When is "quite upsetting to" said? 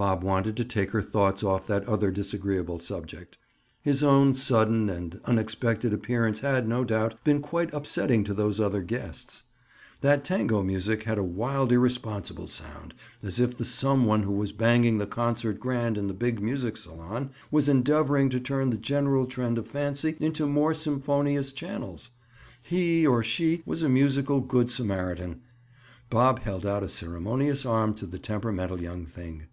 7.42-8.32